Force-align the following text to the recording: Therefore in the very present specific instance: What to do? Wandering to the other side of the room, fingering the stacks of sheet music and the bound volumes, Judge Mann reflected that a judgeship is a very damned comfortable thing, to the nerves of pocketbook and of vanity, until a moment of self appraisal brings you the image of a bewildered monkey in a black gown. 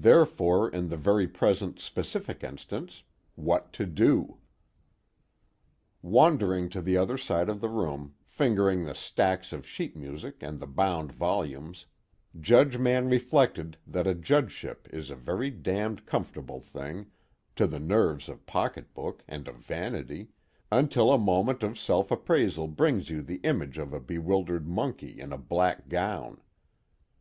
Therefore 0.00 0.70
in 0.70 0.88
the 0.88 0.96
very 0.96 1.26
present 1.26 1.80
specific 1.80 2.44
instance: 2.44 3.02
What 3.34 3.72
to 3.72 3.86
do? 3.86 4.38
Wandering 6.00 6.68
to 6.68 6.80
the 6.80 6.96
other 6.96 7.18
side 7.18 7.48
of 7.48 7.60
the 7.60 7.68
room, 7.68 8.14
fingering 8.22 8.84
the 8.84 8.94
stacks 8.94 9.52
of 9.52 9.66
sheet 9.66 9.96
music 9.96 10.44
and 10.44 10.60
the 10.60 10.68
bound 10.68 11.10
volumes, 11.10 11.86
Judge 12.40 12.78
Mann 12.78 13.08
reflected 13.08 13.76
that 13.84 14.06
a 14.06 14.14
judgeship 14.14 14.86
is 14.92 15.10
a 15.10 15.16
very 15.16 15.50
damned 15.50 16.06
comfortable 16.06 16.60
thing, 16.60 17.08
to 17.56 17.66
the 17.66 17.80
nerves 17.80 18.28
of 18.28 18.46
pocketbook 18.46 19.24
and 19.26 19.48
of 19.48 19.56
vanity, 19.56 20.28
until 20.70 21.10
a 21.10 21.18
moment 21.18 21.64
of 21.64 21.76
self 21.76 22.12
appraisal 22.12 22.68
brings 22.68 23.10
you 23.10 23.22
the 23.22 23.38
image 23.38 23.76
of 23.76 23.92
a 23.92 23.98
bewildered 23.98 24.68
monkey 24.68 25.18
in 25.18 25.32
a 25.32 25.36
black 25.36 25.88
gown. 25.88 26.40